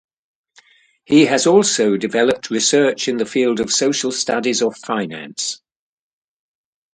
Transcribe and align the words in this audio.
He 1.05 1.25
has 1.25 1.45
also 1.45 1.95
developed 1.95 2.49
research 2.49 3.07
in 3.07 3.17
the 3.17 3.25
field 3.27 3.59
of 3.59 3.71
social 3.71 4.11
studies 4.11 4.63
of 4.63 4.75
finance. 4.75 5.61